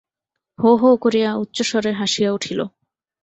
[0.59, 2.59] হো হো করিয়া উচ্চস্বরে হাসিয়া উঠিল।